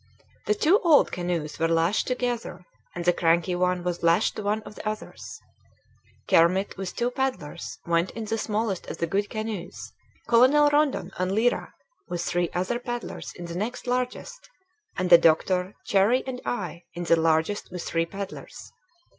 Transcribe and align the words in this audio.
The 0.47 0.55
two 0.55 0.79
old 0.79 1.11
canoes 1.11 1.59
were 1.59 1.67
lashed 1.67 2.07
together, 2.07 2.65
and 2.95 3.05
the 3.05 3.13
cranky 3.13 3.53
one 3.53 3.83
was 3.83 4.01
lashed 4.01 4.35
to 4.35 4.41
one 4.41 4.63
of 4.63 4.73
the 4.73 4.89
others. 4.89 5.39
Kermit 6.27 6.75
with 6.75 6.95
two 6.95 7.11
paddlers 7.11 7.77
went 7.85 8.09
in 8.17 8.25
the 8.25 8.39
smallest 8.39 8.87
of 8.87 8.97
the 8.97 9.05
good 9.05 9.29
canoes; 9.29 9.93
Colonel 10.27 10.69
Rondon 10.71 11.11
and 11.19 11.35
Lyra 11.35 11.75
with 12.09 12.23
three 12.23 12.49
other 12.55 12.79
paddlers 12.79 13.31
in 13.35 13.45
the 13.45 13.53
next 13.55 13.85
largest; 13.85 14.49
and 14.97 15.11
the 15.11 15.19
doctor, 15.19 15.75
Cherrie, 15.85 16.23
and 16.25 16.41
I 16.47 16.81
in 16.95 17.03
the 17.03 17.15
largest 17.15 17.69
with 17.69 17.83
three 17.83 18.07
paddlers. 18.07 18.71